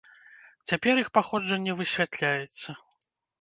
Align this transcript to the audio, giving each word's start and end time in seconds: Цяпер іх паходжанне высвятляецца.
Цяпер 0.71 1.01
іх 1.01 1.11
паходжанне 1.17 1.75
высвятляецца. 1.83 2.69